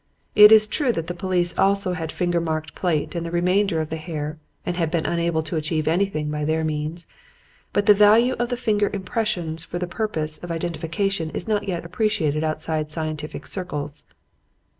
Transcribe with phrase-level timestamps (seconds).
[0.33, 3.91] It is true that the police also had finger marked plate and the remainder of
[3.91, 7.05] the hair and had been unable to achieve anything by their means;
[7.71, 12.43] but the value of finger impressions for the purposes of identification is not yet appreciated
[12.43, 14.03] outside scientific circles.